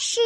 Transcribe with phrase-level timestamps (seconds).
[0.00, 0.20] 是